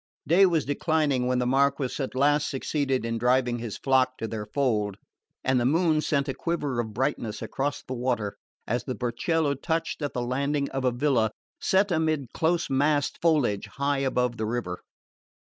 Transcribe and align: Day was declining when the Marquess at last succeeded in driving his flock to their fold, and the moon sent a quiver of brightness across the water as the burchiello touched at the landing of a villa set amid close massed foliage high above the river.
Day 0.27 0.47
was 0.47 0.65
declining 0.65 1.27
when 1.27 1.37
the 1.37 1.45
Marquess 1.45 1.99
at 1.99 2.15
last 2.15 2.49
succeeded 2.49 3.05
in 3.05 3.19
driving 3.19 3.59
his 3.59 3.77
flock 3.77 4.17
to 4.17 4.27
their 4.27 4.47
fold, 4.47 4.97
and 5.43 5.59
the 5.59 5.63
moon 5.65 6.01
sent 6.01 6.27
a 6.27 6.33
quiver 6.33 6.79
of 6.79 6.91
brightness 6.91 7.39
across 7.39 7.83
the 7.83 7.93
water 7.93 8.35
as 8.65 8.83
the 8.85 8.95
burchiello 8.95 9.53
touched 9.53 10.01
at 10.01 10.13
the 10.15 10.23
landing 10.25 10.67
of 10.71 10.83
a 10.83 10.91
villa 10.91 11.29
set 11.59 11.91
amid 11.91 12.33
close 12.33 12.67
massed 12.67 13.21
foliage 13.21 13.67
high 13.75 13.99
above 13.99 14.37
the 14.37 14.47
river. 14.47 14.79